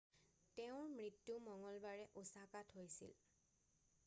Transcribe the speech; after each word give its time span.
তেওঁৰ 0.59 0.87
মৃত্যু 0.93 1.37
মঙ্গলবাৰে 1.49 2.09
ওচাকাত 2.23 2.79
হৈছিল 2.79 3.15